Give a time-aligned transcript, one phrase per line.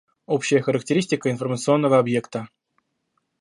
[0.25, 2.49] Общая характеристика информационного объекта.